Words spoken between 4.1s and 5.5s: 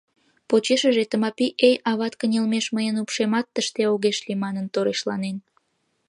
лий» манын торешланен.